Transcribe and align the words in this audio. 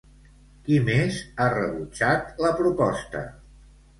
Qui 0.67 0.77
més 0.85 1.19
ha 1.43 1.49
rebutjat 1.55 2.41
la 2.47 2.53
proposta? 2.63 3.21